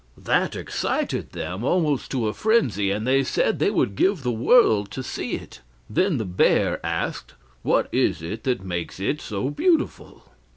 That 0.17 0.55
excited 0.55 1.33
them 1.33 1.63
almost 1.63 2.09
to 2.09 2.27
a 2.27 2.33
frenzy, 2.33 2.89
and 2.89 3.05
they 3.05 3.21
said 3.21 3.59
they 3.59 3.69
would 3.69 3.95
give 3.95 4.23
the 4.23 4.31
world 4.31 4.89
to 4.93 5.03
see 5.03 5.33
it. 5.35 5.61
Then 5.87 6.17
the 6.17 6.25
bear 6.25 6.83
asked: 6.83 7.35
"What 7.61 7.87
is 7.91 8.23
it 8.23 8.43
that 8.45 8.65
makes 8.65 8.99
it 8.99 9.21
so 9.21 9.51
beautiful?" 9.51 10.25